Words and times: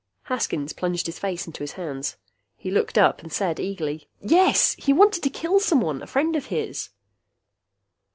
Haskins 0.23 0.73
plunged 0.73 1.05
his 1.05 1.19
face 1.19 1.45
into 1.45 1.61
his 1.61 1.73
hands. 1.73 2.17
He 2.57 2.71
looked 2.71 2.97
up 2.97 3.21
and 3.21 3.31
said 3.31 3.59
eagerly, 3.59 4.09
"Yes! 4.19 4.73
He 4.79 4.91
wanted 4.91 5.21
to 5.21 5.29
kill 5.29 5.59
someone! 5.59 6.01
A 6.01 6.07
friend 6.07 6.35
of 6.35 6.47
his!" 6.47 6.89